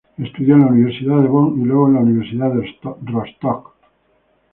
[0.17, 2.75] Estudió en la Universidad de Bonn y luego en la Universidad de
[3.11, 3.75] Rostock.